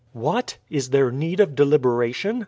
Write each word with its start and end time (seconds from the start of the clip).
"What! 0.13 0.57
is 0.67 0.89
there 0.89 1.11
need 1.11 1.39
of 1.39 1.53
deliberation?" 1.53 2.39